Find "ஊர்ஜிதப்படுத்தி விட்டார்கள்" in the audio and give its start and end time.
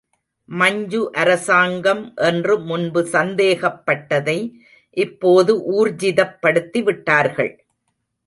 5.71-7.51